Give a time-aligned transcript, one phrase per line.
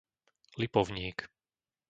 [0.57, 1.17] Lipovník